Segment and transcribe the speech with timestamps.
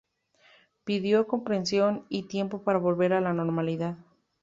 [0.83, 3.99] Pidió "comprensión" y tiempo para volver a la normalidad.